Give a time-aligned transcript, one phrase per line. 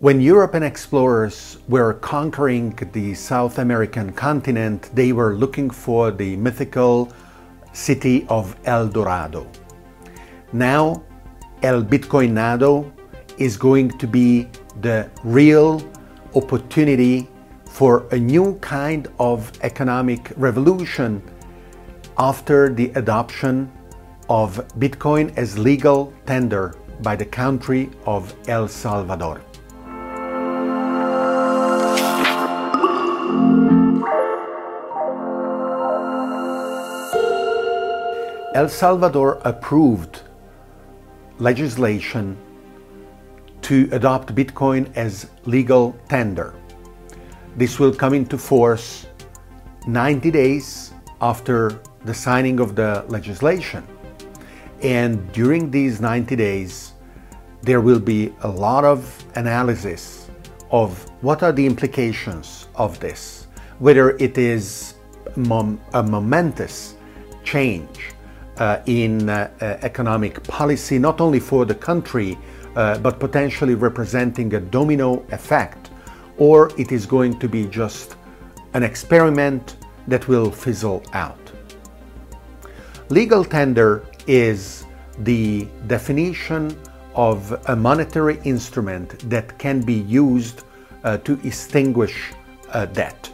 [0.00, 7.12] When European explorers were conquering the South American continent, they were looking for the mythical
[7.72, 9.50] city of El Dorado.
[10.52, 11.02] Now,
[11.64, 12.92] El Bitcoinado
[13.38, 14.48] is going to be
[14.82, 15.82] the real
[16.36, 17.26] opportunity
[17.66, 21.20] for a new kind of economic revolution
[22.18, 23.68] after the adoption
[24.28, 29.42] of Bitcoin as legal tender by the country of El Salvador.
[38.58, 40.22] El Salvador approved
[41.38, 42.36] legislation
[43.62, 46.56] to adopt Bitcoin as legal tender.
[47.56, 49.06] This will come into force
[49.86, 53.86] 90 days after the signing of the legislation.
[54.82, 56.94] And during these 90 days,
[57.62, 60.28] there will be a lot of analysis
[60.72, 63.46] of what are the implications of this,
[63.78, 64.94] whether it is
[65.36, 66.96] a momentous
[67.44, 68.17] change
[68.58, 72.36] uh, in uh, uh, economic policy, not only for the country,
[72.74, 75.90] but potentially representing a domino effect,
[76.36, 78.14] or it is going to be just
[78.74, 81.38] an experiment that will fizzle out.
[83.08, 84.86] Legal tender is
[85.24, 86.70] the definition
[87.14, 90.62] of a monetary instrument that can be used
[91.02, 92.32] uh, to extinguish
[92.74, 93.30] a debt.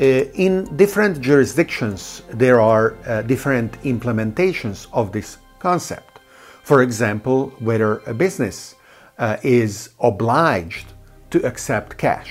[0.00, 6.18] Uh, in different jurisdictions, there are uh, different implementations of this concept.
[6.62, 8.74] For example, whether a business
[9.18, 10.94] uh, is obliged
[11.30, 12.30] to accept cash,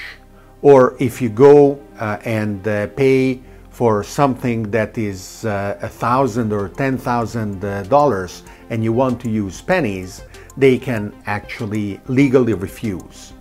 [0.64, 6.52] or if you go uh, and uh, pay for something that is uh, a thousand
[6.52, 10.24] or ten thousand dollars and you want to use pennies,
[10.58, 13.34] they can actually legally refuse.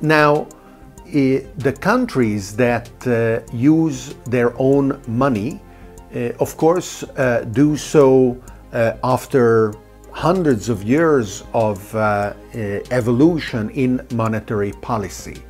[0.00, 0.46] now,
[1.12, 5.60] the countries that uh, use their own money,
[6.14, 8.40] uh, of course, uh, do so
[9.04, 9.74] after
[10.12, 11.94] hundreds of years of
[12.90, 15.42] evolution in monetary policy.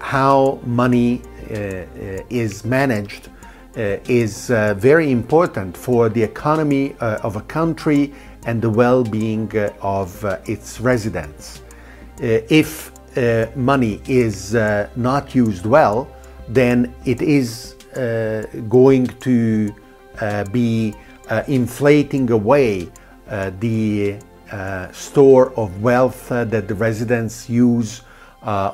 [0.00, 1.22] how money
[2.30, 3.28] is managed
[3.74, 8.12] uh, is uh, very important for the economy uh, of a country
[8.44, 11.62] and the well being of its residents.
[12.20, 16.08] if uh, money is uh, not used well,
[16.48, 19.74] then it is uh, going to
[20.20, 20.94] uh, be
[21.28, 22.88] uh, inflating away
[23.28, 24.18] uh, the
[24.92, 28.02] store of wealth that the residents use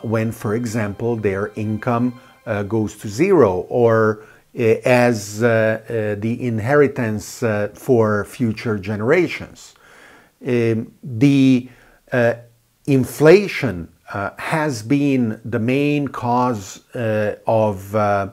[0.02, 2.20] when, for example, their income
[2.66, 4.26] goes to zero or
[4.84, 7.44] as the inheritance
[7.74, 9.74] for future generations.
[10.44, 11.68] Um, the
[12.86, 18.28] inflation uh, has been the main cause uh, of uh,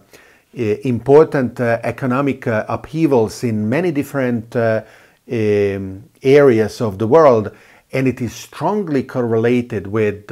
[0.56, 4.82] important uh, economic uh, upheavals in many different uh,
[5.30, 7.52] um, areas of the world,
[7.92, 10.30] and it is strongly correlated with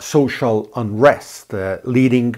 [0.00, 1.52] social unrest,
[1.84, 2.34] leading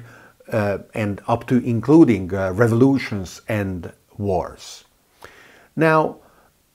[0.53, 4.85] and up to including revolutions and wars.
[5.77, 6.17] Now,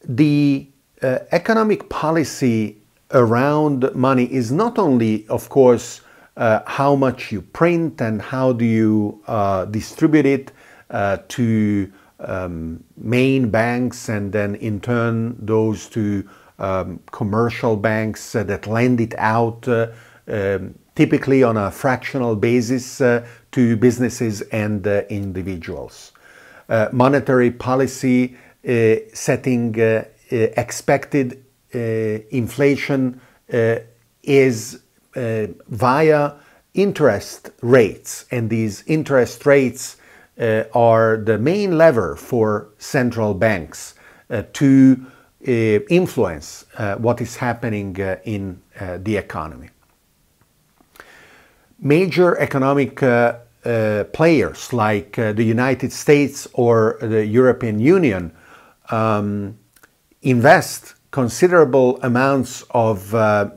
[0.04, 0.68] the
[1.02, 2.79] economic policy
[3.12, 6.02] around money is not only, of course,
[6.38, 10.52] uh, how much you print and how do you uh, distribute it
[10.90, 16.28] uh, to um, main banks and then in turn those to
[16.60, 19.88] um, commercial banks that lend it out uh,
[20.28, 26.12] um, typically on a fractional basis uh, to businesses and uh, individuals.
[26.92, 28.36] monetary policy
[29.14, 29.74] setting
[30.32, 33.20] expected uh, inflation
[33.54, 33.76] uh,
[34.24, 34.82] is
[35.16, 36.34] uh, via
[36.74, 39.98] interest rates, and these interest rates
[40.74, 43.96] are the main lever for central banks
[44.54, 45.06] to
[45.46, 46.66] influence
[46.98, 47.94] what is happening
[48.24, 48.62] in
[49.00, 49.70] the economy.
[51.82, 58.32] Major economic uh, uh, players like uh, the United States or the European Union
[58.90, 59.58] um,
[60.22, 63.50] invest considerable amounts of uh,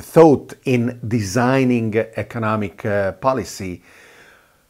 [0.00, 3.82] thought in designing economic uh, policy.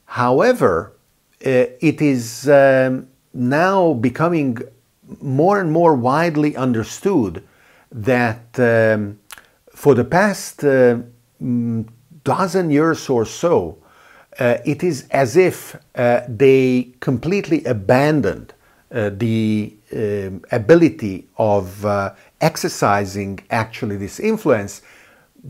[0.05, 0.93] However,
[1.45, 4.59] uh, it is um, now becoming
[5.21, 7.43] more and more widely understood
[7.93, 9.19] that um,
[9.71, 10.99] for the past uh,
[11.43, 11.89] mm,
[12.25, 13.79] dozen years or so,
[14.39, 18.53] uh, it is as if uh, they completely abandoned
[18.91, 24.83] the um, ability of uh, exercising actually this influence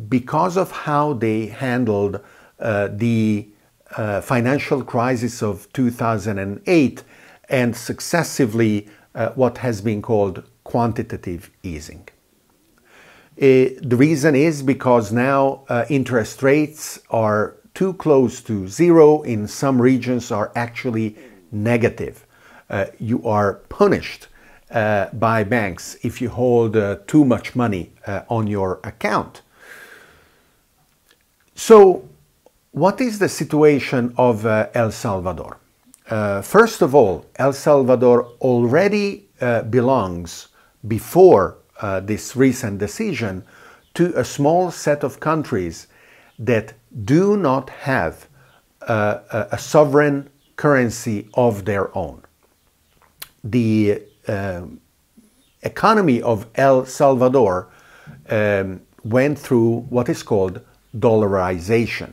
[0.09, 2.21] because of how they handled
[2.61, 3.49] uh, the
[3.97, 7.03] uh, financial crisis of 2008
[7.49, 8.89] and successively
[9.35, 12.07] what has been called quantitative easing.
[13.37, 19.81] The reason is because now uh, interest rates are too close to zero, in some
[19.81, 21.17] regions are actually
[21.53, 22.27] negative.
[22.69, 24.28] Uh, you are punished
[24.71, 29.43] uh, by banks if you hold uh, too much money uh, on your account.
[31.55, 32.09] So,
[32.73, 35.59] what is the situation of El Salvador?
[36.43, 39.27] first of all, El Salvador already
[39.69, 40.49] belongs
[40.87, 43.45] before uh, this recent decision
[43.95, 45.87] to a small set of countries
[46.39, 46.73] that
[47.05, 48.29] do not have
[48.83, 52.23] uh, a, a, sovereign currency of their own.
[53.45, 54.63] The uh,
[55.63, 57.69] economy of El Salvador
[58.29, 60.61] um, went through what is called
[60.97, 62.13] dollarization.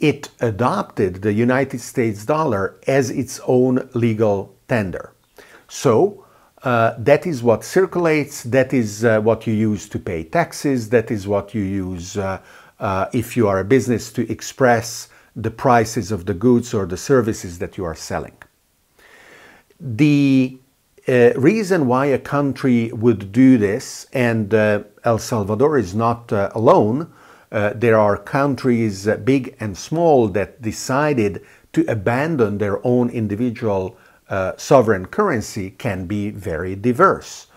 [0.00, 5.12] It adopted the United States dollar as its own legal tender.
[5.68, 6.24] So,
[6.62, 11.10] uh, that is what circulates, that is uh, what you use to pay taxes, that
[11.10, 12.40] is what you use uh,
[12.80, 16.96] uh, if you are a business to express the prices of the goods or the
[16.96, 18.36] services that you are selling.
[19.78, 20.58] The
[21.06, 27.12] uh, reason why a country would do this, and El Salvador is not alone,
[27.50, 33.96] there are countries, big and small, that decided to abandon their own individual
[34.28, 37.48] uh, sovereign currency can be very diverse.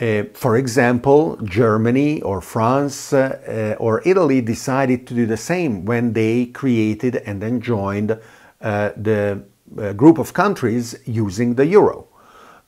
[0.00, 5.84] Uh, for example, Germany or France uh, uh or Italy decided to do the same
[5.84, 9.42] when they created and then joined uh, the
[9.76, 12.07] uh, group of countries using the euro.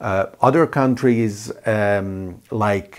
[0.00, 2.98] Other countries um, like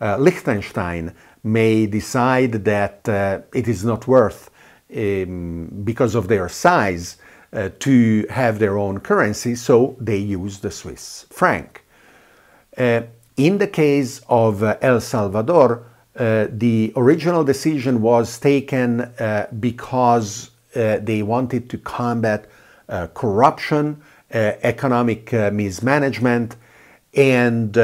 [0.00, 3.08] Liechtenstein may decide that
[3.54, 4.50] it is not worth,
[4.96, 7.16] um, because of their size,
[7.52, 11.82] uh, to have their own currency, so they use the Swiss franc.
[12.76, 13.02] Uh,
[13.36, 15.84] in the case of uh, El Salvador,
[16.16, 22.46] uh, the original decision was taken uh, because uh, they wanted to combat
[23.14, 24.02] corruption,
[24.32, 26.56] economic mismanagement,
[27.14, 27.76] and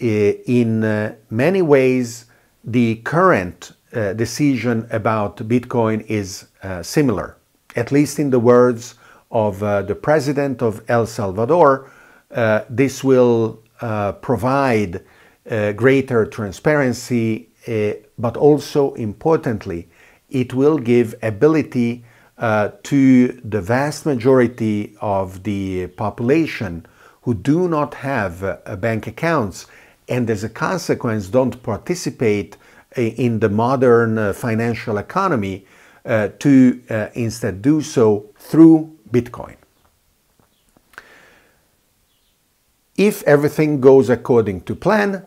[0.00, 2.26] in many ways,
[2.64, 6.46] the current decision about Bitcoin is
[6.82, 7.38] similar
[7.78, 8.96] at least in the words
[9.30, 11.90] of uh, the president of El Salvador,
[12.34, 15.04] uh, this will uh, provide
[15.50, 19.88] uh, greater transparency, uh, but also importantly,
[20.28, 22.04] it will give ability
[22.38, 26.86] uh, to the vast majority of the population
[27.22, 29.66] who do not have bank accounts
[30.08, 32.56] and as a consequence don't participate
[32.96, 35.66] in the modern financial economy
[36.04, 39.56] uh, to uh, instead do so through Bitcoin.
[42.96, 45.26] If everything goes according to plan,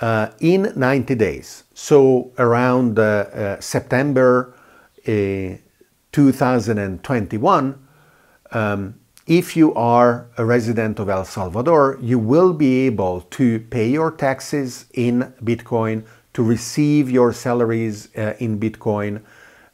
[0.00, 4.54] uh, in 90 days, so around uh, uh, September
[5.06, 5.10] uh,
[6.12, 7.86] 2021,
[8.52, 8.94] um,
[9.26, 14.10] if you are a resident of El Salvador, you will be able to pay your
[14.10, 19.20] taxes in Bitcoin, to receive your salaries in Bitcoin,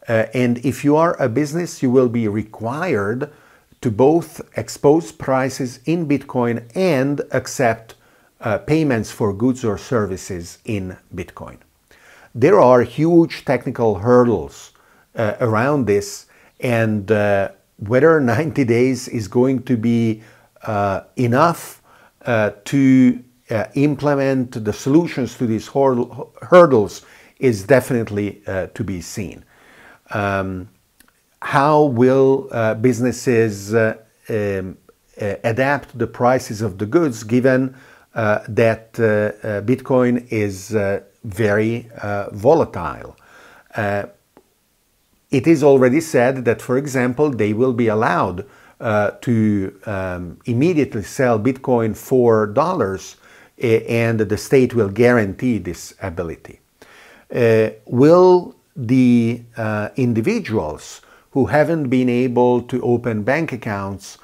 [0.08, 3.30] uh, and if you are a business, you will be required
[3.80, 7.94] to both expose prices in Bitcoin and accept
[8.40, 11.56] uh, payments for goods or services in Bitcoin.
[12.34, 14.72] There are huge technical hurdles
[15.16, 16.26] uh, around this,
[16.60, 20.22] and uh, whether 90 days is going to be
[20.62, 21.82] uh, enough
[22.26, 23.22] uh, to
[23.74, 27.02] implement the solutions to these hurdles
[27.38, 28.42] is definitely
[28.72, 29.44] to be seen.
[30.10, 30.68] Um,
[31.44, 33.96] how will uh, businesses uh,
[34.30, 34.78] um,
[35.20, 37.76] uh, adapt the prices of the goods given
[38.14, 40.70] uh, that uh, uh, Bitcoin is
[41.24, 41.90] very
[42.32, 43.16] volatile?
[45.30, 48.46] It is already said that, for example, they will be allowed
[48.80, 53.16] to um, immediately sell Bitcoin for dollars
[53.58, 56.60] and the state will guarantee this ability.
[57.86, 61.00] will the uh, individuals
[61.30, 64.18] who haven't been able to open bank accounts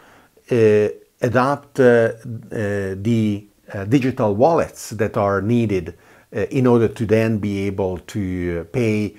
[0.50, 0.88] uh,
[1.22, 5.94] adopt uh, uh the uh, digital wallets that are needed
[6.34, 9.14] uh, in order to then be able to pay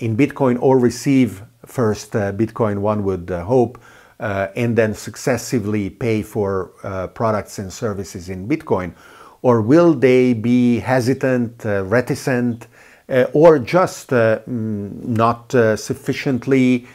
[0.00, 3.78] in Bitcoin or receive first Bitcoin, one would hope,
[4.18, 6.72] and then successively pay for
[7.14, 8.94] products and services in Bitcoin?
[9.42, 12.66] Or will they be hesitant, reticent,
[13.08, 16.86] uh, or just uh, mm, not uh, sufficiently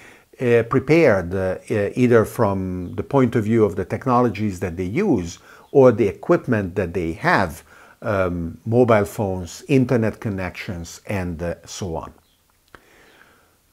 [0.41, 1.57] uh, prepared, uh,
[1.95, 5.39] either from the point of view of the technologies that they use
[5.71, 7.63] or the equipment that they have,
[8.01, 12.11] um, mobile phones, internet connections, and uh, so on.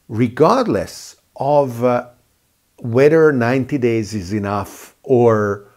[0.09, 1.83] Regardless of
[2.81, 5.69] whether 90 days is enough or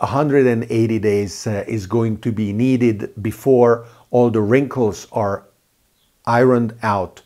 [0.00, 5.44] 180 days uh, is going to be needed before all the wrinkles are
[6.24, 7.22] ironed out.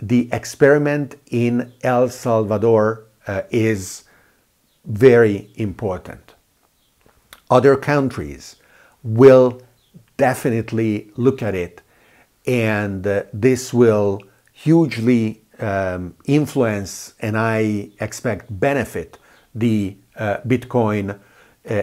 [0.00, 4.04] The experiment in El Salvador uh, is
[4.84, 6.34] very important.
[7.50, 8.56] Other countries
[9.02, 9.62] will
[10.16, 11.82] definitely look at it,
[12.46, 14.20] and uh, this will
[14.52, 19.18] hugely um, influence and I expect benefit
[19.54, 21.18] the uh, Bitcoin uh,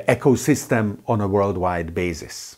[0.08, 2.58] ecosystem on a worldwide basis.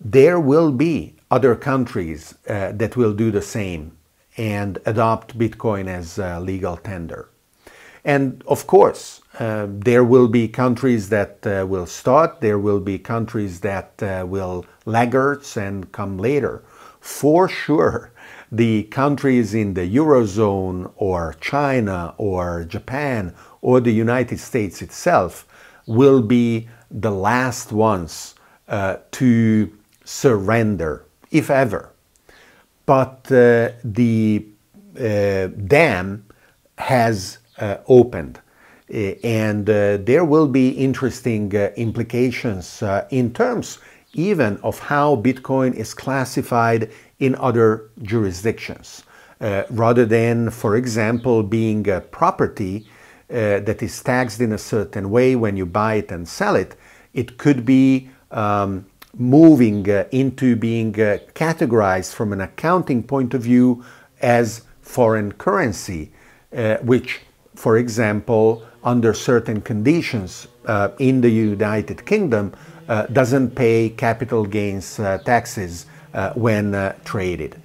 [0.00, 3.96] There will be other countries uh, that will do the same
[4.36, 7.30] and adopt Bitcoin as legal tender.
[8.06, 13.00] And of course, uh, there will be countries that uh, will start, there will be
[13.00, 16.62] countries that uh, will laggards and come later.
[17.00, 18.12] For sure,
[18.52, 25.46] the countries in the Eurozone or China or Japan or the United States itself
[25.86, 28.34] will be the last ones
[28.68, 29.72] uh, to
[30.04, 31.90] surrender, if ever.
[32.84, 34.46] But uh, the
[34.98, 36.24] uh, dam
[36.78, 38.40] has uh, opened.
[38.88, 43.78] Uh, and uh, there will be interesting implications in terms
[44.16, 49.04] even of how Bitcoin is classified in other jurisdictions.
[49.40, 52.88] Uh, rather than, for example, being a property
[53.28, 56.74] uh, that is taxed in a certain way when you buy it and sell it,
[57.12, 63.42] it could be um, moving uh, into being uh, categorized from an accounting point of
[63.42, 63.84] view
[64.22, 66.10] as foreign currency,
[66.56, 67.20] uh, which,
[67.54, 72.54] for example, under certain conditions uh, in the United Kingdom,
[72.86, 77.60] doesn't pay capital gains taxes uh, when uh, traded.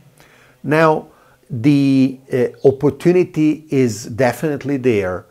[0.61, 1.07] Now,
[1.49, 5.25] the uh, opportunity is definitely there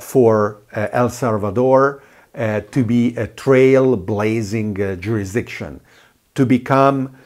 [0.00, 2.02] for El Salvador
[2.34, 5.80] to be a trailblazing jurisdiction,
[6.34, 7.16] to become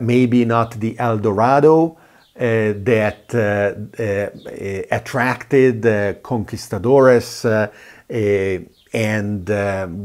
[0.00, 1.96] maybe not the El Dorado,
[2.36, 7.46] uh, that uh, uh, attracted conquistadores
[8.94, 9.48] and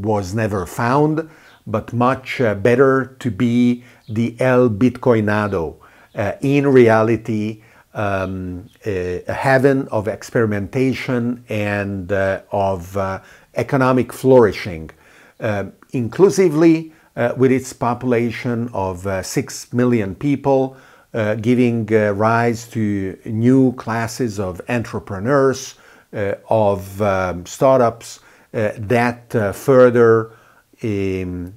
[0.04, 1.30] was never found,
[1.66, 5.76] but much better to be the El Bitcoinado.
[6.16, 7.62] Uh, in reality,
[7.94, 13.20] um, a, heaven of experimentation and uh, of uh,
[13.56, 14.90] economic flourishing,
[15.40, 20.78] uh, inclusively uh, with its population of uh, 6 million people,
[21.42, 25.74] giving rise to new classes of entrepreneurs,
[26.14, 28.20] of um, startups
[28.52, 30.32] that further
[30.84, 31.54] um,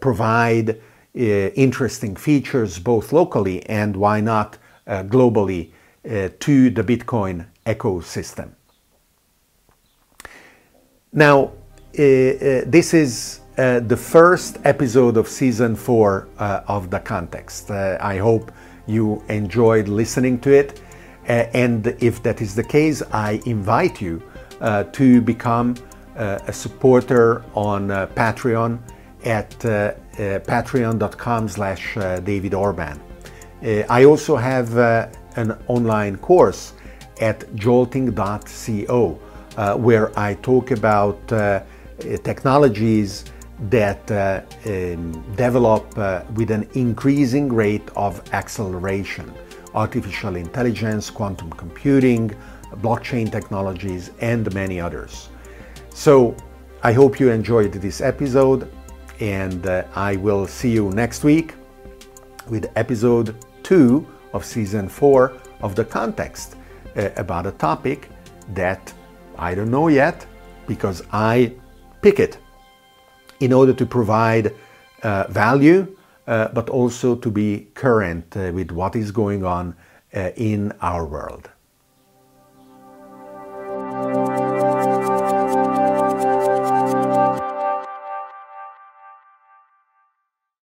[0.00, 0.80] provide
[1.12, 5.70] uh, interesting features both locally and why not uh, globally
[6.08, 8.50] uh, to the Bitcoin ecosystem.
[11.12, 11.50] Now,
[11.92, 17.72] this is uh, the first episode of season four uh, of The Context.
[17.72, 18.52] Uh, I hope
[18.86, 20.80] you enjoyed listening to it.
[21.26, 24.22] and if that is the case, I invite you
[24.92, 25.74] to become
[26.20, 28.78] a supporter on Patreon
[29.24, 29.92] at uh,
[30.40, 33.00] patreon.com slash uh, David Orban.
[33.62, 34.76] Uh, I also have
[35.36, 36.72] an online course
[37.20, 39.18] at jolting.co
[39.76, 41.28] where I talk about
[42.24, 43.24] technologies
[43.68, 49.30] that uh, um, develop uh, with an increasing rate of acceleration
[49.74, 52.34] artificial intelligence, quantum computing,
[52.82, 55.29] blockchain technologies, and many others.
[56.00, 56.34] So
[56.82, 58.72] I hope you enjoyed this episode
[59.20, 61.52] and uh, I will see you next week
[62.48, 66.56] with episode two of season four of The Context
[66.96, 68.08] uh, about a topic
[68.54, 68.94] that
[69.36, 70.24] I don't know yet
[70.66, 71.52] because I
[72.00, 72.38] pick it
[73.40, 74.54] in order to provide
[75.02, 75.94] uh, value,
[76.26, 79.76] uh, but also to be current uh, with what is going on
[80.14, 81.50] uh, in our world.